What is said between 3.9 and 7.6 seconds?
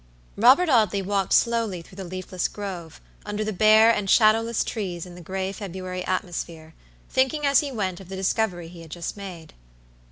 and shadowless trees in the gray February atmosphere, thinking as